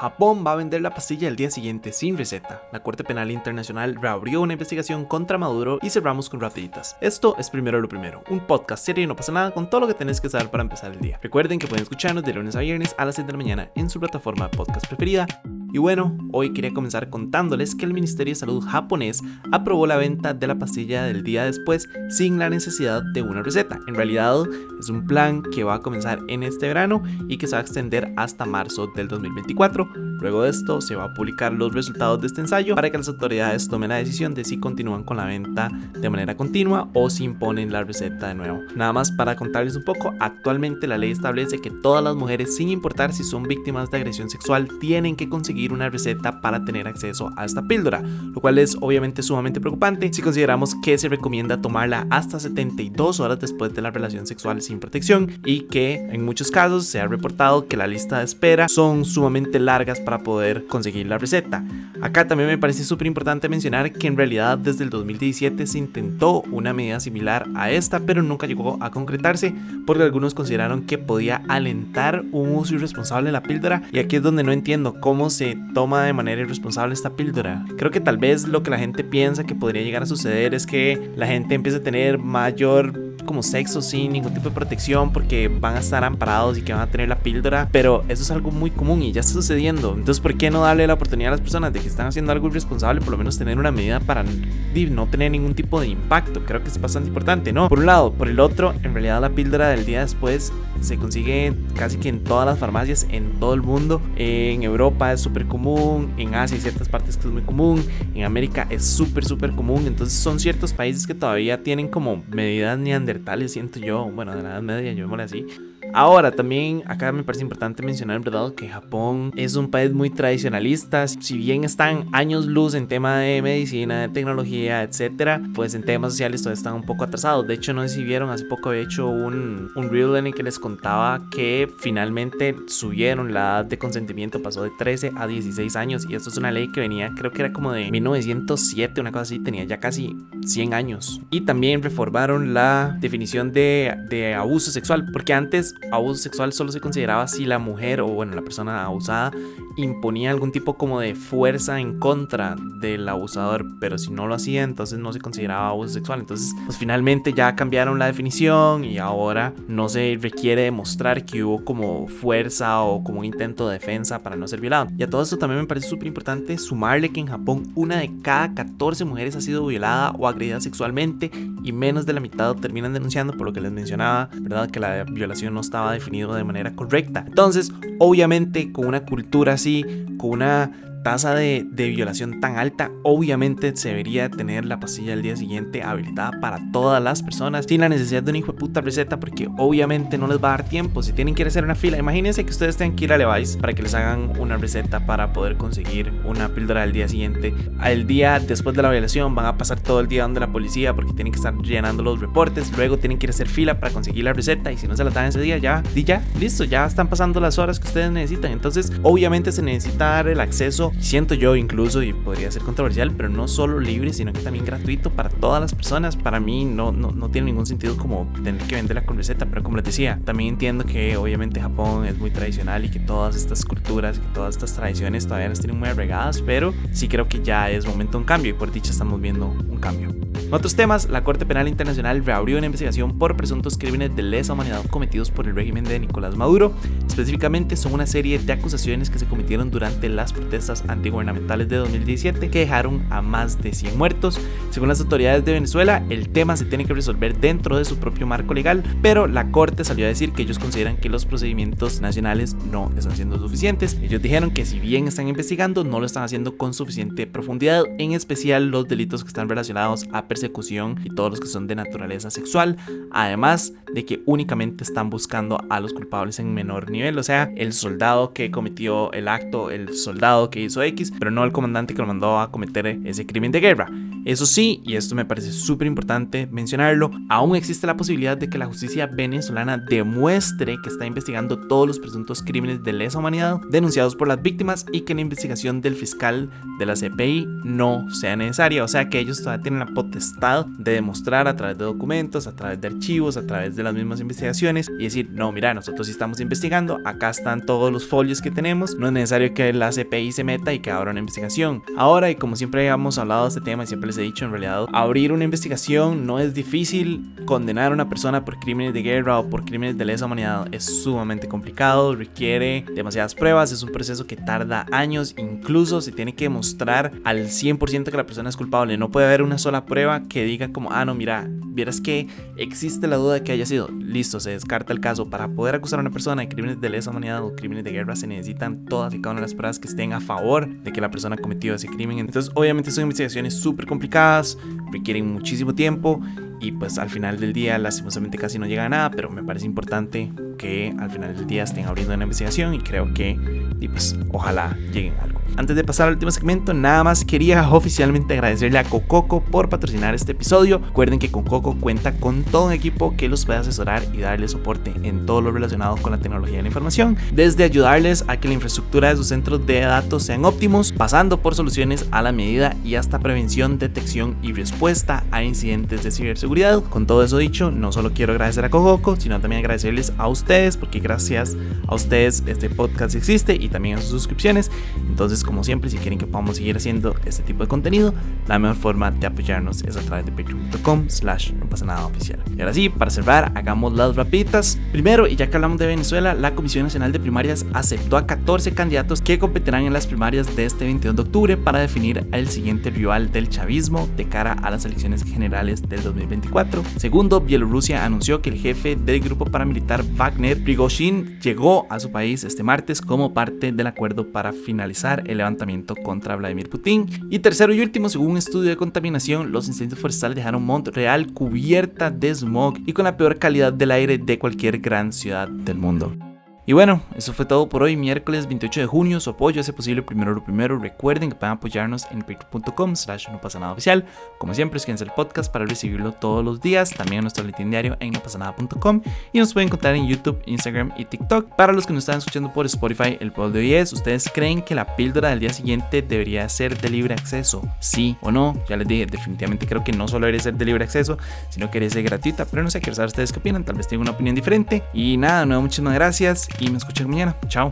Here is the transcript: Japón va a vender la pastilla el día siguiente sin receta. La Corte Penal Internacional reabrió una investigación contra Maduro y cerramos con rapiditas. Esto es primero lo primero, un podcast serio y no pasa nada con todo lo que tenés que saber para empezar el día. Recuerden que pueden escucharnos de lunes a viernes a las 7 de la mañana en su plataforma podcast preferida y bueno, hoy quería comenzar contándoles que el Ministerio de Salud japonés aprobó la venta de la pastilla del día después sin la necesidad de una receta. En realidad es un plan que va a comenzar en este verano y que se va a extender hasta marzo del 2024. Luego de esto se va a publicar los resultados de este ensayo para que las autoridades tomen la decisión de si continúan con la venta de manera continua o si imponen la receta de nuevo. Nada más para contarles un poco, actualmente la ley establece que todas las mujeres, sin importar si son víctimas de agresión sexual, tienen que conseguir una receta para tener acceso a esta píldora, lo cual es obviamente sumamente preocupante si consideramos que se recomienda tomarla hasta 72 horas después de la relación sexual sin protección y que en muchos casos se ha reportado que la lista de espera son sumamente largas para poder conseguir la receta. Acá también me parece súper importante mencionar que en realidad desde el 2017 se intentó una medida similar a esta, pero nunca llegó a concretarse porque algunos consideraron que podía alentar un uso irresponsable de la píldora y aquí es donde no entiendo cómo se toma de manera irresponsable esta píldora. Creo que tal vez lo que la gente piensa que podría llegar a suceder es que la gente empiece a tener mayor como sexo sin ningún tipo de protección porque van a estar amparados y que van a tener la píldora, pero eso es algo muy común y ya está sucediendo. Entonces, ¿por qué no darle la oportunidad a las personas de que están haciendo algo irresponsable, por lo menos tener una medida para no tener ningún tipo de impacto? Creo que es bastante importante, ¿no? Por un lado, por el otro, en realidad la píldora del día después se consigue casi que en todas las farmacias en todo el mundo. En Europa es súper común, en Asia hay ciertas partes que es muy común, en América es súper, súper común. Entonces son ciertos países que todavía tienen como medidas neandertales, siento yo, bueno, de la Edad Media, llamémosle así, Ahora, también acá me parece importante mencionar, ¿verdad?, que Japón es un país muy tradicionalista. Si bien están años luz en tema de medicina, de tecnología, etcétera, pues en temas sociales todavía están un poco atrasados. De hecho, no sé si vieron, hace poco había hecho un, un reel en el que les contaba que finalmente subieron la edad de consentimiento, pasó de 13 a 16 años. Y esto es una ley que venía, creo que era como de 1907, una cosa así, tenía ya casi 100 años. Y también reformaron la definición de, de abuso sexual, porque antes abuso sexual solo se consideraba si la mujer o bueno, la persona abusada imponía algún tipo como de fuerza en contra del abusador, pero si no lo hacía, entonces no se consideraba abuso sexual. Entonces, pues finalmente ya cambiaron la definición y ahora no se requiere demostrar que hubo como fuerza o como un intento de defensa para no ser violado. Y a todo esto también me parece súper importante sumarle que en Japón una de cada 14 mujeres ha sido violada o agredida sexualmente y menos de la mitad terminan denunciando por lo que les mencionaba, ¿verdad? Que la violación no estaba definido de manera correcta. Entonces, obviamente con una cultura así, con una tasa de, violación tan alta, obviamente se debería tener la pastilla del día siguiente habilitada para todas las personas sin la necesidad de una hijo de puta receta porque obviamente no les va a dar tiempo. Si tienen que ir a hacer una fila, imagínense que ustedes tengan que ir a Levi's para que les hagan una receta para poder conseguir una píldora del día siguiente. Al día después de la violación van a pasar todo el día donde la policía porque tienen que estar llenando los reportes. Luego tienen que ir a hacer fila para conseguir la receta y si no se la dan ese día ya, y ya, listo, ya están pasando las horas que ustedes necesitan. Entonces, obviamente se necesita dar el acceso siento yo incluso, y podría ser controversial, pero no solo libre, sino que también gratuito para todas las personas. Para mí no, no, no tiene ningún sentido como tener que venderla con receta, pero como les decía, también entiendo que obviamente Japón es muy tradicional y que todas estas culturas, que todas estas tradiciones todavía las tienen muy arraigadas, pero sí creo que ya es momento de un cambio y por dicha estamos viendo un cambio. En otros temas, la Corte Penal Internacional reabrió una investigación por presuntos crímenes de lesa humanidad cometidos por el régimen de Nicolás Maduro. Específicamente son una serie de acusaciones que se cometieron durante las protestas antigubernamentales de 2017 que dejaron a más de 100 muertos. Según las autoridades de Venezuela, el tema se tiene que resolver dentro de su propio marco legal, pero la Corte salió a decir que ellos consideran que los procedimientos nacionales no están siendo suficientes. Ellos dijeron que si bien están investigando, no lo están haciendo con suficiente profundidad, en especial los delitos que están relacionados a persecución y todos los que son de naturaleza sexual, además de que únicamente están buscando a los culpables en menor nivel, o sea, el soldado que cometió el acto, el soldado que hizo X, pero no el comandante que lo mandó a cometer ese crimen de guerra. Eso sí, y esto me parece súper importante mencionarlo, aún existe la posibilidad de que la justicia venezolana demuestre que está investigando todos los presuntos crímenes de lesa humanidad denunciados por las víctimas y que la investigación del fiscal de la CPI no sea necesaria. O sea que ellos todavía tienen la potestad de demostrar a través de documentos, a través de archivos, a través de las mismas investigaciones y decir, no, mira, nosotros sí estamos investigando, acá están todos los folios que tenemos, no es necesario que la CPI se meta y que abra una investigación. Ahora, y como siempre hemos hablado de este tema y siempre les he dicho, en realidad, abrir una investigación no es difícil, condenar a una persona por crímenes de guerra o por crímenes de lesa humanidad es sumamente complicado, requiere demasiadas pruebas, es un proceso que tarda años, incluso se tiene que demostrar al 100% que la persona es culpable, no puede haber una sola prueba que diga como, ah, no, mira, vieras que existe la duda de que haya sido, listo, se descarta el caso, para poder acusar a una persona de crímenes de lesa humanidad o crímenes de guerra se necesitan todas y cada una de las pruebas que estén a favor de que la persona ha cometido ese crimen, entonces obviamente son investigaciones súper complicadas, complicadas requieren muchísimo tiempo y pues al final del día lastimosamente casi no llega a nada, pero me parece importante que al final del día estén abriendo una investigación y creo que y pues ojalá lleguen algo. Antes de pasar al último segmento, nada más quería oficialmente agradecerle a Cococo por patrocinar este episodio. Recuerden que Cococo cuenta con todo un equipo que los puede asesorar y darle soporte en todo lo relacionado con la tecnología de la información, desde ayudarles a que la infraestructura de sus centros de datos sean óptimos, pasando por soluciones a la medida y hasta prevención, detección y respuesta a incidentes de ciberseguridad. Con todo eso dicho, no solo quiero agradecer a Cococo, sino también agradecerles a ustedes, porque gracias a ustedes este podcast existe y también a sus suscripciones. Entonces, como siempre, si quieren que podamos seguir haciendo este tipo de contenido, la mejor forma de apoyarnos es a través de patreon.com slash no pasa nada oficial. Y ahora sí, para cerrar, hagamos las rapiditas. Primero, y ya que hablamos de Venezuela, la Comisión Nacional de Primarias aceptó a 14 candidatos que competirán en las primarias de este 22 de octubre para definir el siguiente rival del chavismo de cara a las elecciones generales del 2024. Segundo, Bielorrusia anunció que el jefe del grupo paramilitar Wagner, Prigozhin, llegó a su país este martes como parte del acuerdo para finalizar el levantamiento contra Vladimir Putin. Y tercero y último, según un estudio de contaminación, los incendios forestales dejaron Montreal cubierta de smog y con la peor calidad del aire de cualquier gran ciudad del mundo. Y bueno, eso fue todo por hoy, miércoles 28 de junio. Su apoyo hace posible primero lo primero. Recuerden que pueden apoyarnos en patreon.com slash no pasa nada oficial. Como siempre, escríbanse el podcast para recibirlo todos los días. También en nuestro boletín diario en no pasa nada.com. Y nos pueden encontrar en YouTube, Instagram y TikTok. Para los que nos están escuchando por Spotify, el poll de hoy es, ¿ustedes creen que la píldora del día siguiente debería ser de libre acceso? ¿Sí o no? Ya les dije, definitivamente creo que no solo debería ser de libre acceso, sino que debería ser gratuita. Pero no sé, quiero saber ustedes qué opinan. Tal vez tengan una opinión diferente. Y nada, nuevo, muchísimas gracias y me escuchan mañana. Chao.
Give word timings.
Japón 0.00 0.42
va 0.46 0.52
a 0.52 0.56
vender 0.56 0.80
la 0.80 0.94
pastilla 0.94 1.28
el 1.28 1.36
día 1.36 1.50
siguiente 1.50 1.92
sin 1.92 2.16
receta. 2.16 2.62
La 2.72 2.82
Corte 2.82 3.04
Penal 3.04 3.30
Internacional 3.30 3.96
reabrió 4.00 4.40
una 4.40 4.54
investigación 4.54 5.04
contra 5.04 5.36
Maduro 5.36 5.78
y 5.82 5.90
cerramos 5.90 6.30
con 6.30 6.40
rapiditas. 6.40 6.96
Esto 7.02 7.36
es 7.38 7.50
primero 7.50 7.82
lo 7.82 7.88
primero, 7.88 8.24
un 8.30 8.40
podcast 8.40 8.82
serio 8.82 9.04
y 9.04 9.06
no 9.06 9.14
pasa 9.14 9.32
nada 9.32 9.50
con 9.50 9.68
todo 9.68 9.82
lo 9.82 9.88
que 9.88 9.92
tenés 9.92 10.22
que 10.22 10.30
saber 10.30 10.50
para 10.50 10.62
empezar 10.62 10.92
el 10.92 11.00
día. 11.00 11.20
Recuerden 11.22 11.58
que 11.58 11.66
pueden 11.66 11.82
escucharnos 11.82 12.24
de 12.24 12.32
lunes 12.32 12.56
a 12.56 12.60
viernes 12.60 12.94
a 12.96 13.04
las 13.04 13.16
7 13.16 13.26
de 13.26 13.32
la 13.32 13.44
mañana 13.44 13.70
en 13.74 13.90
su 13.90 14.00
plataforma 14.00 14.50
podcast 14.50 14.86
preferida 14.86 15.26
y 15.72 15.78
bueno, 15.78 16.16
hoy 16.32 16.52
quería 16.52 16.74
comenzar 16.74 17.10
contándoles 17.10 17.74
que 17.74 17.84
el 17.84 17.94
Ministerio 17.94 18.32
de 18.32 18.36
Salud 18.36 18.64
japonés 18.64 19.22
aprobó 19.52 19.86
la 19.86 19.96
venta 19.96 20.34
de 20.34 20.46
la 20.46 20.58
pastilla 20.58 21.04
del 21.04 21.22
día 21.22 21.44
después 21.44 21.88
sin 22.08 22.38
la 22.38 22.50
necesidad 22.50 23.02
de 23.02 23.22
una 23.22 23.42
receta. 23.42 23.78
En 23.86 23.94
realidad 23.94 24.44
es 24.78 24.88
un 24.88 25.06
plan 25.06 25.42
que 25.42 25.64
va 25.64 25.76
a 25.76 25.80
comenzar 25.80 26.20
en 26.28 26.42
este 26.42 26.66
verano 26.66 27.02
y 27.28 27.38
que 27.38 27.46
se 27.46 27.54
va 27.54 27.58
a 27.58 27.62
extender 27.62 28.12
hasta 28.16 28.46
marzo 28.46 28.88
del 28.96 29.08
2024. 29.08 29.88
Luego 30.20 30.42
de 30.42 30.50
esto 30.50 30.80
se 30.80 30.96
va 30.96 31.04
a 31.04 31.14
publicar 31.14 31.52
los 31.52 31.72
resultados 31.72 32.20
de 32.20 32.26
este 32.26 32.40
ensayo 32.40 32.74
para 32.74 32.90
que 32.90 32.98
las 32.98 33.08
autoridades 33.08 33.68
tomen 33.68 33.90
la 33.90 33.96
decisión 33.96 34.34
de 34.34 34.44
si 34.44 34.58
continúan 34.58 35.02
con 35.04 35.16
la 35.16 35.24
venta 35.24 35.70
de 35.94 36.10
manera 36.10 36.36
continua 36.36 36.90
o 36.94 37.08
si 37.10 37.24
imponen 37.24 37.72
la 37.72 37.84
receta 37.84 38.28
de 38.28 38.34
nuevo. 38.34 38.60
Nada 38.74 38.92
más 38.92 39.10
para 39.12 39.36
contarles 39.36 39.76
un 39.76 39.84
poco, 39.84 40.14
actualmente 40.20 40.86
la 40.86 40.98
ley 40.98 41.10
establece 41.10 41.60
que 41.60 41.70
todas 41.70 42.04
las 42.04 42.16
mujeres, 42.16 42.56
sin 42.56 42.68
importar 42.68 43.12
si 43.12 43.24
son 43.24 43.44
víctimas 43.44 43.90
de 43.90 43.98
agresión 43.98 44.28
sexual, 44.28 44.68
tienen 44.78 45.16
que 45.16 45.28
conseguir 45.28 45.59
una 45.68 45.90
receta 45.90 46.40
para 46.40 46.64
tener 46.64 46.88
acceso 46.88 47.32
a 47.36 47.44
esta 47.44 47.62
píldora, 47.62 48.02
lo 48.02 48.40
cual 48.40 48.58
es 48.58 48.76
obviamente 48.80 49.22
sumamente 49.22 49.60
preocupante 49.60 50.12
si 50.12 50.22
consideramos 50.22 50.74
que 50.82 50.98
se 50.98 51.08
recomienda 51.08 51.60
tomarla 51.60 52.06
hasta 52.10 52.40
72 52.40 53.20
horas 53.20 53.40
después 53.40 53.74
de 53.74 53.82
la 53.82 53.90
relación 53.90 54.26
sexual 54.26 54.62
sin 54.62 54.80
protección 54.80 55.30
y 55.44 55.62
que 55.62 55.94
en 56.10 56.24
muchos 56.24 56.50
casos 56.50 56.86
se 56.86 57.00
ha 57.00 57.06
reportado 57.06 57.66
que 57.66 57.76
la 57.76 57.86
lista 57.86 58.18
de 58.18 58.24
espera 58.24 58.68
son 58.68 59.04
sumamente 59.04 59.58
largas 59.58 60.00
para 60.00 60.20
poder 60.20 60.66
conseguir 60.66 61.06
la 61.06 61.18
receta. 61.18 61.64
Acá 62.00 62.26
también 62.26 62.48
me 62.48 62.58
parece 62.58 62.84
súper 62.84 63.06
importante 63.06 63.48
mencionar 63.48 63.92
que 63.92 64.06
en 64.06 64.16
realidad 64.16 64.58
desde 64.58 64.84
el 64.84 64.90
2017 64.90 65.66
se 65.66 65.78
intentó 65.78 66.42
una 66.50 66.72
medida 66.72 67.00
similar 67.00 67.46
a 67.54 67.70
esta, 67.70 68.00
pero 68.00 68.22
nunca 68.22 68.46
llegó 68.46 68.78
a 68.80 68.90
concretarse 68.90 69.54
porque 69.86 70.02
algunos 70.02 70.34
consideraron 70.34 70.82
que 70.82 70.98
podía 70.98 71.42
alentar 71.48 72.24
un 72.32 72.54
uso 72.54 72.74
irresponsable 72.74 73.28
de 73.28 73.32
la 73.32 73.42
píldora 73.42 73.82
y 73.92 73.98
aquí 73.98 74.16
es 74.16 74.22
donde 74.22 74.42
no 74.42 74.52
entiendo 74.52 75.00
cómo 75.00 75.30
se 75.30 75.49
toma 75.74 76.04
de 76.04 76.12
manera 76.12 76.42
irresponsable 76.42 76.94
esta 76.94 77.16
píldora. 77.16 77.64
Creo 77.76 77.90
que 77.90 78.00
tal 78.00 78.18
vez 78.18 78.46
lo 78.46 78.62
que 78.62 78.70
la 78.70 78.78
gente 78.78 79.04
piensa 79.04 79.44
que 79.44 79.54
podría 79.54 79.82
llegar 79.82 80.02
a 80.02 80.06
suceder 80.06 80.54
es 80.54 80.66
que 80.66 81.12
la 81.16 81.26
gente 81.26 81.54
empiece 81.54 81.78
a 81.78 81.82
tener 81.82 82.18
mayor 82.18 83.09
como 83.30 83.44
sexo 83.44 83.80
sin 83.80 84.10
ningún 84.10 84.34
tipo 84.34 84.48
de 84.48 84.54
protección 84.56 85.12
porque 85.12 85.46
van 85.46 85.76
a 85.76 85.78
estar 85.78 86.02
amparados 86.02 86.58
y 86.58 86.62
que 86.62 86.72
van 86.72 86.82
a 86.82 86.88
tener 86.88 87.08
la 87.08 87.20
píldora, 87.20 87.68
pero 87.70 88.02
eso 88.08 88.24
es 88.24 88.30
algo 88.32 88.50
muy 88.50 88.72
común 88.72 89.04
y 89.04 89.12
ya 89.12 89.20
está 89.20 89.34
sucediendo. 89.34 89.94
Entonces, 89.96 90.20
¿por 90.20 90.36
qué 90.36 90.50
no 90.50 90.62
darle 90.62 90.84
la 90.88 90.94
oportunidad 90.94 91.28
a 91.28 91.36
las 91.36 91.40
personas 91.40 91.72
de 91.72 91.78
que 91.78 91.86
están 91.86 92.08
haciendo 92.08 92.32
algo 92.32 92.48
irresponsable, 92.48 93.00
por 93.00 93.12
lo 93.12 93.18
menos 93.18 93.38
tener 93.38 93.56
una 93.56 93.70
medida 93.70 94.00
para 94.00 94.24
no 94.24 95.06
tener 95.06 95.30
ningún 95.30 95.54
tipo 95.54 95.80
de 95.80 95.86
impacto? 95.86 96.44
Creo 96.44 96.60
que 96.64 96.70
es 96.70 96.80
bastante 96.80 97.06
importante, 97.06 97.52
¿no? 97.52 97.68
Por 97.68 97.78
un 97.78 97.86
lado, 97.86 98.12
por 98.12 98.26
el 98.26 98.40
otro, 98.40 98.74
en 98.82 98.94
realidad 98.94 99.20
la 99.20 99.30
píldora 99.30 99.68
del 99.68 99.86
día 99.86 100.00
después 100.00 100.52
se 100.80 100.96
consigue 100.96 101.54
casi 101.76 101.98
que 101.98 102.08
en 102.08 102.24
todas 102.24 102.46
las 102.46 102.58
farmacias 102.58 103.06
en 103.10 103.38
todo 103.38 103.54
el 103.54 103.62
mundo. 103.62 104.02
En 104.16 104.64
Europa 104.64 105.12
es 105.12 105.20
súper 105.20 105.46
común, 105.46 106.12
en 106.16 106.34
Asia 106.34 106.56
hay 106.56 106.62
ciertas 106.62 106.88
partes 106.88 107.16
que 107.16 107.28
es 107.28 107.32
muy 107.32 107.42
común, 107.42 107.84
en 108.12 108.24
América 108.24 108.66
es 108.70 108.84
súper, 108.84 109.24
súper 109.24 109.52
común. 109.52 109.84
Entonces 109.86 110.18
son 110.18 110.40
ciertos 110.40 110.72
países 110.72 111.06
que 111.06 111.14
todavía 111.14 111.62
tienen 111.62 111.86
como 111.86 112.24
medidas 112.28 112.76
neandertales, 112.78 113.19
siento 113.48 113.78
yo, 113.78 114.04
bueno, 114.04 114.34
de 114.34 114.42
la 114.42 114.50
Edad 114.50 114.62
Media, 114.62 114.92
llamémosle 114.92 115.24
así, 115.24 115.46
Ahora, 115.92 116.30
también 116.30 116.82
acá 116.86 117.12
me 117.12 117.22
parece 117.22 117.42
importante 117.42 117.82
mencionar, 117.82 118.20
¿verdad?, 118.20 118.54
que 118.54 118.68
Japón 118.68 119.32
es 119.36 119.56
un 119.56 119.70
país 119.70 119.92
muy 119.92 120.10
tradicionalista. 120.10 121.06
Si 121.08 121.36
bien 121.36 121.64
están 121.64 122.06
años 122.12 122.46
luz 122.46 122.74
en 122.74 122.86
tema 122.88 123.18
de 123.18 123.42
medicina, 123.42 124.02
de 124.02 124.08
tecnología, 124.08 124.82
etcétera, 124.82 125.40
pues 125.54 125.74
en 125.74 125.82
temas 125.82 126.12
sociales 126.12 126.42
todavía 126.42 126.58
están 126.58 126.74
un 126.74 126.84
poco 126.84 127.04
atrasados. 127.04 127.46
De 127.46 127.54
hecho, 127.54 127.72
no 127.72 127.82
sé 127.82 127.96
si 127.96 128.04
vieron, 128.04 128.30
hace 128.30 128.44
poco 128.44 128.70
había 128.70 128.82
hecho 128.82 129.08
un, 129.08 129.70
un 129.74 129.90
reel 129.90 130.16
en 130.16 130.28
el 130.28 130.34
que 130.34 130.42
les 130.42 130.58
contaba 130.58 131.28
que 131.30 131.68
finalmente 131.78 132.56
subieron 132.66 133.32
la 133.32 133.40
edad 133.40 133.64
de 133.64 133.78
consentimiento, 133.78 134.42
pasó 134.42 134.62
de 134.62 134.70
13 134.78 135.12
a 135.16 135.26
16 135.26 135.76
años. 135.76 136.06
Y 136.08 136.14
esto 136.14 136.30
es 136.30 136.36
una 136.36 136.50
ley 136.50 136.70
que 136.70 136.80
venía, 136.80 137.12
creo 137.16 137.32
que 137.32 137.42
era 137.42 137.52
como 137.52 137.72
de 137.72 137.90
1907, 137.90 139.00
una 139.00 139.12
cosa 139.12 139.22
así, 139.22 139.38
tenía 139.38 139.64
ya 139.64 139.80
casi 139.80 140.16
100 140.44 140.74
años. 140.74 141.20
Y 141.30 141.42
también 141.42 141.82
reformaron 141.82 142.54
la 142.54 142.96
definición 143.00 143.52
de, 143.52 143.96
de 144.08 144.34
abuso 144.34 144.70
sexual, 144.70 145.06
porque 145.12 145.32
antes 145.32 145.74
abuso 145.90 146.22
sexual 146.22 146.52
solo 146.52 146.72
se 146.72 146.80
consideraba 146.80 147.26
si 147.28 147.44
la 147.44 147.58
mujer 147.58 148.00
o 148.00 148.08
bueno, 148.08 148.34
la 148.34 148.42
persona 148.42 148.84
abusada 148.84 149.32
imponía 149.76 150.30
algún 150.30 150.52
tipo 150.52 150.74
como 150.74 151.00
de 151.00 151.14
fuerza 151.14 151.80
en 151.80 151.98
contra 151.98 152.56
del 152.80 153.08
abusador, 153.08 153.64
pero 153.78 153.98
si 153.98 154.10
no 154.10 154.26
lo 154.26 154.34
hacía, 154.34 154.62
entonces 154.62 154.98
no 154.98 155.12
se 155.12 155.20
consideraba 155.20 155.68
abuso 155.68 155.94
sexual. 155.94 156.20
Entonces, 156.20 156.54
pues 156.66 156.78
finalmente 156.78 157.32
ya 157.32 157.54
cambiaron 157.56 157.98
la 157.98 158.06
definición 158.06 158.84
y 158.84 158.98
ahora 158.98 159.52
no 159.68 159.88
se 159.88 160.18
requiere 160.20 160.62
demostrar 160.62 161.24
que 161.24 161.44
hubo 161.44 161.64
como 161.64 162.08
fuerza 162.08 162.80
o 162.82 163.02
como 163.02 163.20
un 163.20 163.26
intento 163.26 163.68
de 163.68 163.78
defensa 163.78 164.22
para 164.22 164.36
no 164.36 164.48
ser 164.48 164.60
violado. 164.60 164.88
Y 164.96 165.02
a 165.02 165.10
todo 165.10 165.22
esto 165.22 165.38
también 165.38 165.60
me 165.60 165.66
parece 165.66 165.88
súper 165.88 166.08
importante 166.08 166.58
sumarle 166.58 167.10
que 167.10 167.20
en 167.20 167.26
Japón 167.26 167.72
una 167.74 167.98
de 167.98 168.10
cada 168.22 168.54
14 168.54 169.04
mujeres 169.04 169.36
ha 169.36 169.40
sido 169.40 169.66
violada 169.66 170.12
o 170.18 170.28
agredida 170.28 170.60
sexualmente 170.60 171.30
y 171.62 171.72
menos 171.72 172.06
de 172.06 172.12
la 172.12 172.20
mitad 172.20 172.54
terminan 172.56 172.92
denunciando 172.92 173.32
por 173.34 173.46
lo 173.46 173.52
que 173.52 173.60
les 173.60 173.72
mencionaba, 173.72 174.30
¿verdad? 174.40 174.70
Que 174.70 174.80
la 174.80 175.04
violación 175.04 175.54
no 175.54 175.60
estaba 175.60 175.92
definido 175.92 176.34
de 176.34 176.44
manera 176.44 176.74
correcta. 176.74 177.24
Entonces, 177.26 177.72
obviamente 177.98 178.72
con 178.72 178.86
una 178.86 179.04
cultura 179.04 179.54
así, 179.54 179.84
con 180.18 180.30
una 180.30 180.70
tasa 181.02 181.34
de, 181.34 181.66
violación 181.72 182.40
tan 182.40 182.56
alta, 182.56 182.90
obviamente 183.02 183.74
se 183.74 183.88
debería 183.88 184.28
tener 184.28 184.64
la 184.64 184.78
pastilla 184.78 185.10
del 185.10 185.22
día 185.22 185.36
siguiente 185.36 185.82
habilitada 185.82 186.32
para 186.40 186.58
todas 186.72 187.02
las 187.02 187.22
personas 187.22 187.64
sin 187.66 187.80
la 187.80 187.88
necesidad 187.88 188.22
de 188.22 188.30
una 188.30 188.38
hijo 188.38 188.52
de 188.52 188.58
puta 188.58 188.80
receta 188.80 189.18
porque 189.18 189.48
obviamente 189.58 190.18
no 190.18 190.26
les 190.26 190.42
va 190.42 190.48
a 190.48 190.58
dar 190.58 190.68
tiempo. 190.68 191.02
Si 191.02 191.12
tienen 191.12 191.34
que 191.34 191.42
ir 191.42 191.46
a 191.46 191.48
hacer 191.48 191.64
una 191.64 191.74
fila, 191.74 191.98
imagínense 191.98 192.44
que 192.44 192.50
ustedes 192.50 192.76
tengan 192.76 192.96
que 192.96 193.04
ir 193.04 193.12
a 193.12 193.18
Levi's 193.18 193.56
para 193.56 193.72
que 193.72 193.82
les 193.82 193.94
hagan 193.94 194.38
una 194.38 194.56
receta 194.56 195.06
para 195.06 195.32
poder 195.32 195.56
conseguir 195.56 196.12
una 196.24 196.50
píldora 196.50 196.82
del 196.82 196.92
día 196.92 197.08
siguiente. 197.08 197.54
Al 197.78 198.06
día 198.06 198.38
después 198.38 198.76
de 198.76 198.82
la 198.82 198.90
violación 198.90 199.34
van 199.34 199.46
a 199.46 199.56
pasar 199.56 199.80
todo 199.80 200.00
el 200.00 200.08
día 200.08 200.22
donde 200.22 200.40
la 200.40 200.52
policía 200.52 200.94
porque 200.94 201.12
tienen 201.12 201.32
que 201.32 201.38
estar 201.38 201.56
llenando 201.62 202.02
los 202.02 202.20
reportes. 202.20 202.70
Luego 202.76 202.98
tienen 202.98 203.18
que 203.18 203.26
ir 203.26 203.30
a 203.30 203.34
hacer 203.34 203.48
fila 203.48 203.80
para 203.80 203.92
conseguir 203.92 204.24
la 204.24 204.32
receta 204.32 204.70
y 204.70 204.76
si 204.76 204.86
no 204.86 204.96
se 204.96 205.04
la 205.04 205.10
dan 205.10 205.26
ese 205.26 205.40
día 205.40 205.58
ya, 205.58 205.82
y 205.94 206.04
ya, 206.04 206.22
listo, 206.38 206.64
ya 206.64 206.86
están 206.86 207.08
pasando 207.08 207.40
las 207.40 207.58
horas 207.58 207.80
que 207.80 207.88
ustedes 207.88 208.10
necesitan. 208.10 208.52
Entonces, 208.52 208.92
obviamente 209.02 209.50
se 209.52 209.62
necesita 209.62 210.10
dar 210.10 210.28
el 210.28 210.40
acceso 210.40 210.89
siento 210.98 211.34
yo 211.34 211.56
incluso, 211.56 212.02
y 212.02 212.12
podría 212.12 212.50
ser 212.50 212.62
controversial, 212.62 213.12
pero 213.16 213.28
no 213.28 213.48
solo 213.48 213.80
libre, 213.80 214.12
sino 214.12 214.32
que 214.32 214.40
también 214.40 214.64
gratuito 214.64 215.10
para 215.10 215.28
todas 215.28 215.60
las 215.60 215.74
personas. 215.74 216.16
Para 216.16 216.40
mí 216.40 216.64
no, 216.64 216.92
no, 216.92 217.10
no 217.10 217.28
tiene 217.30 217.46
ningún 217.46 217.66
sentido 217.66 217.96
como 217.96 218.32
tener 218.42 218.62
que 218.66 218.76
venderla 218.76 219.04
con 219.04 219.16
receta, 219.16 219.46
pero 219.46 219.62
como 219.62 219.76
les 219.76 219.84
decía, 219.84 220.20
también 220.24 220.54
entiendo 220.54 220.84
que 220.84 221.16
obviamente 221.16 221.60
Japón 221.60 222.04
es 222.06 222.18
muy 222.18 222.30
tradicional 222.30 222.84
y 222.84 222.90
que 222.90 223.00
todas 223.00 223.36
estas 223.36 223.64
culturas, 223.64 224.18
que 224.18 224.26
todas 224.34 224.56
estas 224.56 224.74
tradiciones 224.74 225.26
todavía 225.26 225.48
las 225.48 225.60
tienen 225.60 225.78
muy 225.78 225.88
arraigadas, 225.88 226.42
pero 226.42 226.74
sí 226.92 227.08
creo 227.08 227.28
que 227.28 227.42
ya 227.42 227.70
es 227.70 227.86
momento 227.86 228.12
de 228.12 228.18
un 228.18 228.24
cambio 228.24 228.50
y 228.50 228.54
por 228.54 228.72
dicha 228.72 228.90
estamos 228.90 229.20
viendo 229.20 229.46
un 229.46 229.78
cambio. 229.78 230.10
En 230.50 230.54
otros 230.54 230.74
temas, 230.74 231.08
la 231.08 231.22
Corte 231.22 231.46
Penal 231.46 231.68
Internacional 231.68 232.24
reabrió 232.24 232.58
una 232.58 232.66
investigación 232.66 233.18
por 233.18 233.36
presuntos 233.36 233.78
crímenes 233.78 234.16
de 234.16 234.22
lesa 234.22 234.52
humanidad 234.52 234.84
cometidos 234.86 235.30
por 235.30 235.46
el 235.46 235.54
régimen 235.54 235.84
de 235.84 236.00
Nicolás 236.00 236.36
Maduro. 236.36 236.72
Específicamente 237.06 237.76
son 237.76 237.94
una 237.94 238.06
serie 238.06 238.38
de 238.38 238.52
acusaciones 238.52 239.10
que 239.10 239.20
se 239.20 239.26
cometieron 239.26 239.70
durante 239.70 240.08
las 240.08 240.32
protestas 240.32 240.79
antigubernamentales 240.88 241.68
de 241.68 241.76
2017 241.76 242.50
que 242.50 242.60
dejaron 242.60 243.04
a 243.10 243.22
más 243.22 243.60
de 243.62 243.72
100 243.72 243.96
muertos. 243.96 244.40
Según 244.70 244.88
las 244.88 245.00
autoridades 245.00 245.44
de 245.44 245.52
Venezuela, 245.52 246.04
el 246.10 246.28
tema 246.28 246.56
se 246.56 246.64
tiene 246.64 246.84
que 246.84 246.94
resolver 246.94 247.38
dentro 247.38 247.76
de 247.76 247.84
su 247.84 247.98
propio 247.98 248.26
marco 248.26 248.54
legal, 248.54 248.82
pero 249.02 249.26
la 249.26 249.50
Corte 249.50 249.84
salió 249.84 250.04
a 250.04 250.08
decir 250.08 250.32
que 250.32 250.42
ellos 250.42 250.58
consideran 250.58 250.96
que 250.96 251.08
los 251.08 251.26
procedimientos 251.26 252.00
nacionales 252.00 252.54
no 252.70 252.92
están 252.96 253.16
siendo 253.16 253.38
suficientes. 253.38 253.98
Ellos 254.02 254.22
dijeron 254.22 254.50
que 254.50 254.64
si 254.64 254.78
bien 254.78 255.08
están 255.08 255.28
investigando, 255.28 255.84
no 255.84 256.00
lo 256.00 256.06
están 256.06 256.22
haciendo 256.22 256.56
con 256.56 256.74
suficiente 256.74 257.26
profundidad, 257.26 257.84
en 257.98 258.12
especial 258.12 258.68
los 258.70 258.86
delitos 258.88 259.24
que 259.24 259.28
están 259.28 259.48
relacionados 259.48 260.06
a 260.12 260.28
persecución 260.28 261.00
y 261.04 261.14
todos 261.14 261.30
los 261.30 261.40
que 261.40 261.46
son 261.46 261.66
de 261.66 261.74
naturaleza 261.74 262.30
sexual, 262.30 262.76
además 263.10 263.72
de 263.92 264.04
que 264.04 264.22
únicamente 264.26 264.84
están 264.84 265.10
buscando 265.10 265.60
a 265.68 265.80
los 265.80 265.92
culpables 265.92 266.38
en 266.38 266.54
menor 266.54 266.90
nivel, 266.90 267.18
o 267.18 267.22
sea, 267.22 267.50
el 267.56 267.72
soldado 267.72 268.32
que 268.32 268.50
cometió 268.50 269.12
el 269.12 269.28
acto, 269.28 269.70
el 269.70 269.96
soldado 269.96 270.50
que 270.50 270.60
hizo 270.60 270.69
X, 270.76 271.12
pero 271.18 271.30
no 271.30 271.44
el 271.44 271.52
comandante 271.52 271.94
que 271.94 272.00
lo 272.00 272.06
mandó 272.06 272.38
a 272.38 272.50
cometer 272.50 272.86
ese 273.04 273.26
crimen 273.26 273.52
de 273.52 273.60
guerra. 273.60 273.88
Eso 274.24 274.46
sí, 274.46 274.82
y 274.84 274.96
esto 274.96 275.14
me 275.14 275.24
parece 275.24 275.52
súper 275.52 275.86
importante 275.86 276.48
mencionarlo, 276.50 277.10
aún 277.28 277.56
existe 277.56 277.86
la 277.86 277.96
posibilidad 277.96 278.36
de 278.36 278.48
que 278.48 278.58
la 278.58 278.66
justicia 278.66 279.06
venezolana 279.06 279.78
demuestre 279.78 280.76
que 280.82 280.88
está 280.88 281.06
investigando 281.06 281.58
todos 281.68 281.86
los 281.86 281.98
presuntos 281.98 282.42
crímenes 282.42 282.82
de 282.82 282.92
lesa 282.92 283.18
humanidad 283.18 283.60
denunciados 283.70 284.16
por 284.16 284.28
las 284.28 284.42
víctimas 284.42 284.86
y 284.92 285.02
que 285.02 285.14
la 285.14 285.22
investigación 285.22 285.80
del 285.80 285.94
fiscal 285.94 286.50
de 286.78 286.86
la 286.86 286.94
CPI 286.94 287.46
no 287.64 288.06
sea 288.10 288.36
necesaria. 288.36 288.84
O 288.84 288.88
sea 288.88 289.08
que 289.08 289.18
ellos 289.18 289.38
todavía 289.38 289.62
tienen 289.62 289.80
la 289.80 289.86
potestad 289.86 290.66
de 290.66 290.92
demostrar 290.92 291.48
a 291.48 291.56
través 291.56 291.78
de 291.78 291.84
documentos, 291.84 292.46
a 292.46 292.54
través 292.54 292.80
de 292.80 292.88
archivos, 292.88 293.36
a 293.36 293.46
través 293.46 293.76
de 293.76 293.82
las 293.82 293.94
mismas 293.94 294.20
investigaciones 294.20 294.88
y 294.98 295.04
decir, 295.04 295.30
no, 295.32 295.52
mira, 295.52 295.74
nosotros 295.74 296.06
sí 296.06 296.12
estamos 296.12 296.40
investigando, 296.40 296.98
acá 297.04 297.30
están 297.30 297.64
todos 297.64 297.92
los 297.92 298.06
folios 298.06 298.40
que 298.40 298.50
tenemos, 298.50 298.96
no 298.96 299.06
es 299.06 299.12
necesario 299.12 299.54
que 299.54 299.72
la 299.72 299.90
CPI 299.90 300.32
se 300.32 300.44
meta 300.44 300.72
y 300.72 300.80
que 300.80 300.90
abra 300.90 301.10
una 301.10 301.20
investigación. 301.20 301.82
Ahora, 301.96 302.30
y 302.30 302.34
como 302.34 302.56
siempre 302.56 302.86
hemos 302.86 303.18
hablado 303.18 303.44
de 303.44 303.48
este 303.48 303.60
tema 303.60 303.84
y 303.84 303.86
siempre 303.86 304.09
les 304.10 304.18
he 304.18 304.22
dicho, 304.22 304.44
en 304.44 304.50
realidad, 304.50 304.86
abrir 304.92 305.32
una 305.32 305.44
investigación 305.44 306.26
no 306.26 306.40
es 306.40 306.52
difícil, 306.52 307.32
condenar 307.46 307.92
a 307.92 307.94
una 307.94 308.08
persona 308.08 308.44
por 308.44 308.58
crímenes 308.58 308.92
de 308.92 309.02
guerra 309.02 309.38
o 309.38 309.48
por 309.48 309.64
crímenes 309.64 309.96
de 309.96 310.04
lesa 310.04 310.26
humanidad 310.26 310.66
es 310.72 310.84
sumamente 311.02 311.46
complicado, 311.46 312.16
requiere 312.16 312.84
demasiadas 312.94 313.36
pruebas, 313.36 313.70
es 313.70 313.84
un 313.84 313.92
proceso 313.92 314.26
que 314.26 314.36
tarda 314.36 314.86
años, 314.90 315.34
incluso 315.38 316.00
se 316.00 316.10
tiene 316.10 316.34
que 316.34 316.46
demostrar 316.46 317.12
al 317.24 317.46
100% 317.46 318.10
que 318.10 318.16
la 318.16 318.26
persona 318.26 318.48
es 318.48 318.56
culpable, 318.56 318.98
no 318.98 319.10
puede 319.10 319.26
haber 319.26 319.42
una 319.42 319.58
sola 319.58 319.86
prueba 319.86 320.24
que 320.24 320.44
diga 320.44 320.72
como, 320.72 320.90
ah, 320.90 321.04
no, 321.04 321.14
mira, 321.14 321.46
vieras 321.48 322.00
que 322.00 322.26
existe 322.56 323.06
la 323.06 323.16
duda 323.16 323.34
de 323.34 323.42
que 323.44 323.52
haya 323.52 323.66
sido, 323.66 323.88
listo, 323.88 324.40
se 324.40 324.50
descarta 324.50 324.92
el 324.92 325.00
caso, 325.00 325.30
para 325.30 325.48
poder 325.48 325.76
acusar 325.76 326.00
a 326.00 326.02
una 326.02 326.10
persona 326.10 326.42
de 326.42 326.48
crímenes 326.48 326.80
de 326.80 326.90
lesa 326.90 327.10
humanidad 327.10 327.44
o 327.44 327.54
crímenes 327.54 327.84
de 327.84 327.92
guerra 327.92 328.16
se 328.16 328.26
necesitan 328.26 328.84
todas 328.86 329.14
y 329.14 329.20
cada 329.20 329.32
una 329.32 329.40
de 329.40 329.46
las 329.46 329.54
pruebas 329.54 329.78
que 329.78 329.86
estén 329.86 330.12
a 330.12 330.20
favor 330.20 330.68
de 330.68 330.92
que 330.92 331.00
la 331.00 331.12
persona 331.12 331.36
ha 331.36 331.38
cometido 331.38 331.76
ese 331.76 331.86
crimen, 331.86 332.18
entonces 332.18 332.50
obviamente 332.54 332.90
son 332.90 333.02
investigaciones 333.02 333.54
súper 333.54 333.86
complicadas, 333.86 333.99
complicadas 334.00 334.56
requieren 334.90 335.32
muchísimo 335.32 335.74
tiempo 335.74 336.20
y 336.60 336.72
pues 336.72 336.98
al 336.98 337.10
final 337.10 337.40
del 337.40 337.52
día 337.52 337.78
lastimosamente 337.78 338.38
casi 338.38 338.58
no 338.58 338.66
llega 338.66 338.84
a 338.84 338.88
nada, 338.88 339.10
pero 339.10 339.30
me 339.30 339.42
parece 339.42 339.66
importante 339.66 340.30
que 340.58 340.94
al 340.98 341.10
final 341.10 341.34
del 341.34 341.46
día 341.46 341.62
estén 341.62 341.86
abriendo 341.86 342.14
una 342.14 342.24
investigación 342.24 342.74
y 342.74 342.78
creo 342.80 343.12
que 343.14 343.38
y 343.80 343.88
pues 343.88 344.16
ojalá 344.30 344.76
lleguen 344.92 345.14
algo. 345.22 345.40
Antes 345.56 345.74
de 345.74 345.84
pasar 345.84 346.08
al 346.08 346.14
último 346.14 346.30
segmento, 346.30 346.74
nada 346.74 347.02
más 347.02 347.24
quería 347.24 347.68
oficialmente 347.72 348.34
agradecerle 348.34 348.78
a 348.78 348.84
Cococo 348.84 349.42
por 349.42 349.68
patrocinar 349.68 350.14
este 350.14 350.32
episodio. 350.32 350.78
Recuerden 350.78 351.18
que 351.18 351.30
Cococo 351.30 351.76
cuenta 351.78 352.12
con 352.12 352.44
todo 352.44 352.66
un 352.66 352.72
equipo 352.72 353.16
que 353.16 353.28
los 353.28 353.46
puede 353.46 353.58
asesorar 353.58 354.02
y 354.12 354.18
darle 354.18 354.48
soporte 354.48 354.92
en 355.02 355.26
todo 355.26 355.40
lo 355.40 355.52
relacionado 355.52 355.96
con 355.96 356.12
la 356.12 356.18
tecnología 356.18 356.56
de 356.56 356.62
la 356.62 356.68
información, 356.68 357.16
desde 357.32 357.64
ayudarles 357.64 358.24
a 358.28 358.36
que 358.36 358.48
la 358.48 358.54
infraestructura 358.54 359.08
de 359.08 359.16
sus 359.16 359.28
centros 359.28 359.66
de 359.66 359.80
datos 359.80 360.24
sean 360.24 360.44
óptimos, 360.44 360.92
pasando 360.92 361.40
por 361.40 361.54
soluciones 361.54 362.06
a 362.10 362.22
la 362.22 362.32
medida 362.32 362.76
y 362.84 362.94
hasta 362.94 363.18
prevención, 363.18 363.78
detección 363.78 364.36
y 364.42 364.52
respuesta 364.80 365.24
a 365.30 365.42
incidentes 365.42 366.02
de 366.02 366.10
ciberseguridad. 366.10 366.82
Con 366.82 367.06
todo 367.06 367.22
eso 367.22 367.36
dicho, 367.36 367.70
no 367.70 367.92
solo 367.92 368.12
quiero 368.14 368.32
agradecer 368.32 368.64
a 368.64 368.70
Cococo, 368.70 369.14
sino 369.16 369.38
también 369.38 369.58
agradecerles 369.58 370.14
a 370.16 370.26
ustedes, 370.26 370.78
porque 370.78 371.00
gracias 371.00 371.54
a 371.86 371.94
ustedes 371.94 372.42
este 372.46 372.70
podcast 372.70 373.14
existe 373.14 373.54
y 373.54 373.68
también 373.68 373.98
a 373.98 374.00
sus 374.00 374.08
suscripciones. 374.08 374.70
Entonces, 375.06 375.44
como 375.44 375.64
siempre, 375.64 375.90
si 375.90 375.98
quieren 375.98 376.18
que 376.18 376.26
podamos 376.26 376.56
seguir 376.56 376.78
haciendo 376.78 377.14
este 377.26 377.42
tipo 377.42 377.62
de 377.62 377.68
contenido, 377.68 378.14
la 378.48 378.58
mejor 378.58 378.76
forma 378.76 379.10
de 379.10 379.26
apoyarnos 379.26 379.82
es 379.82 379.98
a 379.98 380.00
través 380.00 380.24
de 380.24 380.32
patreon.com 380.32 381.10
slash 381.10 381.52
no 381.52 381.68
pasa 381.68 381.84
nada 381.84 382.06
oficial. 382.06 382.40
Y 382.56 382.60
ahora 382.62 382.72
sí, 382.72 382.88
para 382.88 383.10
cerrar, 383.10 383.52
hagamos 383.56 383.92
las 383.92 384.16
rapiditas. 384.16 384.78
Primero, 384.92 385.26
y 385.26 385.36
ya 385.36 385.50
que 385.50 385.56
hablamos 385.58 385.78
de 385.78 385.88
Venezuela, 385.88 386.32
la 386.32 386.54
Comisión 386.54 386.84
Nacional 386.84 387.12
de 387.12 387.20
Primarias 387.20 387.66
aceptó 387.74 388.16
a 388.16 388.26
14 388.26 388.72
candidatos 388.72 389.20
que 389.20 389.38
competirán 389.38 389.84
en 389.84 389.92
las 389.92 390.06
primarias 390.06 390.56
de 390.56 390.64
este 390.64 390.86
22 390.86 391.16
de 391.16 391.22
octubre 391.22 391.56
para 391.58 391.80
definir 391.80 392.26
el 392.32 392.48
siguiente 392.48 392.88
rival 392.88 393.30
del 393.30 393.50
chavismo 393.50 394.08
de 394.16 394.24
cara 394.24 394.52
a 394.54 394.69
las 394.70 394.84
elecciones 394.84 395.24
generales 395.24 395.82
del 395.88 396.02
2024. 396.02 396.82
Segundo, 396.96 397.40
Bielorrusia 397.40 398.04
anunció 398.04 398.40
que 398.40 398.50
el 398.50 398.56
jefe 398.56 398.96
del 398.96 399.20
grupo 399.20 399.44
paramilitar 399.44 400.04
Wagner, 400.16 400.62
Prigozhin, 400.62 401.38
llegó 401.40 401.86
a 401.90 402.00
su 402.00 402.10
país 402.10 402.44
este 402.44 402.62
martes 402.62 403.00
como 403.00 403.34
parte 403.34 403.72
del 403.72 403.86
acuerdo 403.86 404.30
para 404.32 404.52
finalizar 404.52 405.24
el 405.26 405.38
levantamiento 405.38 405.94
contra 405.96 406.36
Vladimir 406.36 406.68
Putin. 406.70 407.08
Y 407.30 407.40
tercero 407.40 407.74
y 407.74 407.80
último, 407.80 408.08
según 408.08 408.32
un 408.32 408.36
estudio 408.36 408.70
de 408.70 408.76
contaminación, 408.76 409.52
los 409.52 409.68
incendios 409.68 410.00
forestales 410.00 410.36
dejaron 410.36 410.64
Montreal 410.64 411.32
cubierta 411.32 412.10
de 412.10 412.34
smog 412.34 412.78
y 412.86 412.92
con 412.92 413.04
la 413.04 413.16
peor 413.16 413.38
calidad 413.38 413.72
del 413.72 413.90
aire 413.90 414.18
de 414.18 414.38
cualquier 414.38 414.78
gran 414.78 415.12
ciudad 415.12 415.48
del 415.48 415.78
mundo. 415.78 416.29
Y 416.70 416.72
bueno, 416.72 417.02
eso 417.16 417.32
fue 417.32 417.46
todo 417.46 417.68
por 417.68 417.82
hoy, 417.82 417.96
miércoles 417.96 418.46
28 418.46 418.82
de 418.82 418.86
junio. 418.86 419.18
Su 419.18 419.30
apoyo 419.30 419.60
hace 419.60 419.72
posible 419.72 420.02
primero 420.02 420.32
lo 420.32 420.44
primero. 420.44 420.78
Recuerden 420.78 421.28
que 421.28 421.34
pueden 421.34 421.56
apoyarnos 421.56 422.06
en 422.12 422.20
patreon.com 422.20 422.94
slash 422.94 423.28
no 423.28 423.40
pasa 423.40 423.58
nada 423.58 423.72
oficial. 423.72 424.04
Como 424.38 424.54
siempre, 424.54 424.76
escríbanse 424.76 425.02
el 425.02 425.10
podcast 425.10 425.50
para 425.50 425.66
recibirlo 425.66 426.12
todos 426.12 426.44
los 426.44 426.60
días. 426.60 426.90
También 426.90 427.18
en 427.18 427.22
nuestro 427.24 427.42
boletín 427.42 427.72
diario 427.72 427.96
en 427.98 428.12
no 428.12 428.20
pasa 428.20 428.38
nada.com. 428.38 429.02
Y 429.32 429.40
nos 429.40 429.52
pueden 429.52 429.66
encontrar 429.66 429.96
en 429.96 430.06
YouTube, 430.06 430.40
Instagram 430.46 430.92
y 430.96 431.06
TikTok. 431.06 431.56
Para 431.56 431.72
los 431.72 431.88
que 431.88 431.92
nos 431.92 432.04
están 432.04 432.18
escuchando 432.18 432.52
por 432.52 432.66
Spotify, 432.66 433.18
el 433.18 433.32
poll 433.32 433.52
de 433.52 433.58
hoy 433.58 433.74
es, 433.74 433.92
¿ustedes 433.92 434.30
creen 434.32 434.62
que 434.62 434.76
la 434.76 434.94
píldora 434.94 435.30
del 435.30 435.40
día 435.40 435.52
siguiente 435.52 436.02
debería 436.02 436.48
ser 436.48 436.80
de 436.80 436.88
libre 436.88 437.14
acceso? 437.14 437.62
¿Sí 437.80 438.16
o 438.20 438.30
no? 438.30 438.54
Ya 438.68 438.76
les 438.76 438.86
dije, 438.86 439.06
definitivamente 439.06 439.66
creo 439.66 439.82
que 439.82 439.90
no 439.90 440.06
solo 440.06 440.26
debería 440.26 440.44
ser 440.44 440.54
de 440.54 440.64
libre 440.66 440.84
acceso, 440.84 441.18
sino 441.48 441.66
que 441.66 441.80
debería 441.80 441.94
ser 441.94 442.04
gratuita. 442.04 442.44
Pero 442.44 442.62
no 442.62 442.70
sé, 442.70 442.80
quiero 442.80 442.94
saber 442.94 443.08
ustedes 443.08 443.32
qué 443.32 443.40
opinan. 443.40 443.64
Tal 443.64 443.74
vez 443.74 443.88
tengan 443.88 444.02
una 444.02 444.12
opinión 444.12 444.36
diferente. 444.36 444.84
Y 444.94 445.16
nada, 445.16 445.44
nuevo, 445.44 445.62
muchísimas 445.62 445.94
gracias 445.94 446.48
y 446.60 446.70
me 446.70 446.78
escuchan 446.78 447.08
mañana. 447.08 447.34
Chao. 447.48 447.70